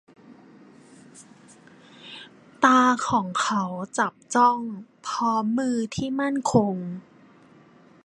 [2.63, 3.63] ตาของเขา
[3.97, 4.59] จับจ้อง
[5.07, 6.75] พร้อมมือที่มั่นคง